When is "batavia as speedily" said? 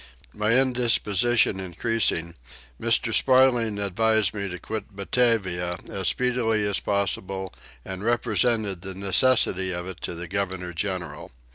4.95-6.63